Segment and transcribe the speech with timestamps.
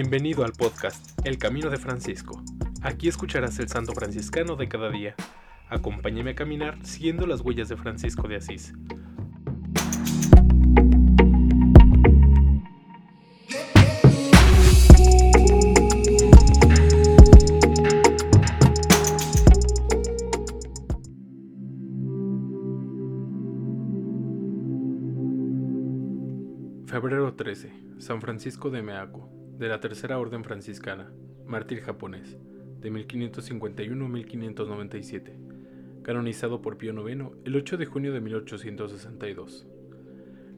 [0.00, 2.40] Bienvenido al podcast El Camino de Francisco.
[2.82, 5.16] Aquí escucharás el santo franciscano de cada día.
[5.68, 8.74] Acompáñame a caminar siguiendo las huellas de Francisco de Asís.
[26.86, 27.72] Febrero 13.
[27.98, 31.10] San Francisco de Meaco, de la Tercera Orden Franciscana,
[31.44, 32.38] mártir japonés,
[32.80, 35.36] de 1551 a 1597,
[36.04, 39.66] canonizado por Pío IX el 8 de junio de 1862.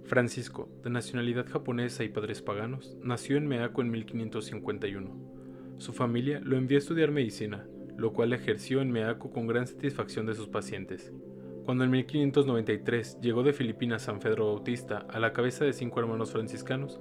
[0.04, 5.10] Francisco, de nacionalidad japonesa y padres paganos, nació en Meaco en 1551.
[5.78, 10.26] Su familia lo envió a estudiar medicina, lo cual ejerció en Meaco con gran satisfacción
[10.26, 11.10] de sus pacientes.
[11.64, 16.32] Cuando en 1593 llegó de Filipinas San Pedro Bautista a la cabeza de cinco hermanos
[16.32, 17.00] franciscanos,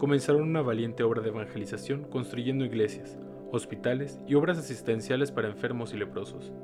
[0.00, 3.18] comenzaron una valiente obra de evangelización construyendo iglesias,
[3.52, 6.54] hospitales y obras asistenciales para enfermos y leprosos.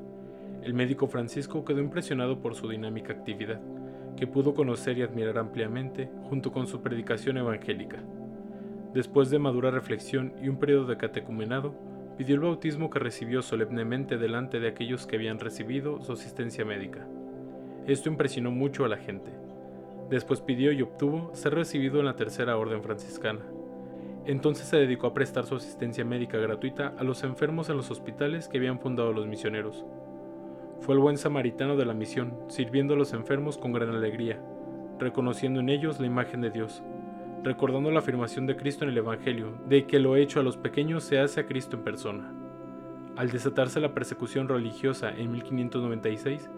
[0.62, 3.60] El médico Francisco quedó impresionado por su dinámica actividad,
[4.16, 8.02] que pudo conocer y admirar ampliamente junto con su predicación evangélica.
[8.94, 11.74] Después de madura reflexión y un periodo de catecumenado,
[12.16, 17.06] pidió el bautismo que recibió solemnemente delante de aquellos que habían recibido su asistencia médica.
[17.86, 19.30] Esto impresionó mucho a la gente.
[20.10, 23.40] Después pidió y obtuvo ser recibido en la Tercera Orden Franciscana.
[24.24, 28.48] Entonces se dedicó a prestar su asistencia médica gratuita a los enfermos en los hospitales
[28.48, 29.84] que habían fundado los misioneros.
[30.80, 34.40] Fue el buen samaritano de la misión, sirviendo a los enfermos con gran alegría,
[34.98, 36.82] reconociendo en ellos la imagen de Dios,
[37.42, 41.04] recordando la afirmación de Cristo en el Evangelio, de que lo hecho a los pequeños
[41.04, 42.32] se hace a Cristo en persona.
[43.16, 46.50] Al desatarse la persecución religiosa en 1596,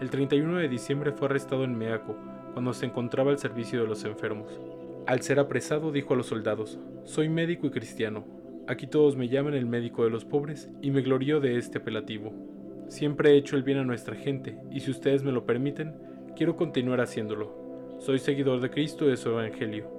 [0.00, 2.16] el 31 de diciembre fue arrestado en Meaco,
[2.56, 4.58] cuando se encontraba al servicio de los enfermos.
[5.06, 8.24] Al ser apresado dijo a los soldados, Soy médico y cristiano.
[8.66, 12.32] Aquí todos me llaman el médico de los pobres y me glorío de este apelativo.
[12.88, 15.96] Siempre he hecho el bien a nuestra gente y si ustedes me lo permiten,
[16.34, 17.98] quiero continuar haciéndolo.
[17.98, 19.90] Soy seguidor de Cristo y de su Evangelio.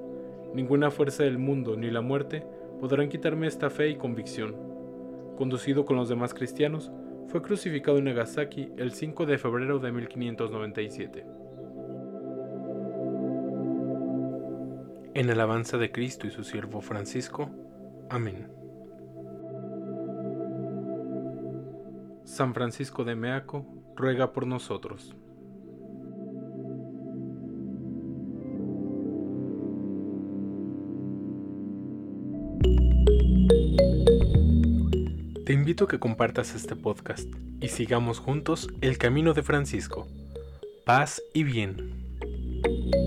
[0.56, 2.44] Ninguna fuerza del mundo ni la muerte
[2.80, 4.56] podrán quitarme esta fe y convicción.
[5.38, 6.92] Conducido con los demás cristianos,
[7.28, 11.47] fue crucificado en Nagasaki el 5 de febrero de 1597.
[15.18, 17.50] En alabanza de Cristo y su siervo Francisco.
[18.08, 18.52] Amén.
[22.24, 25.16] San Francisco de Meaco, ruega por nosotros.
[35.48, 37.28] Te invito a que compartas este podcast
[37.60, 40.06] y sigamos juntos el camino de Francisco.
[40.86, 43.07] Paz y bien.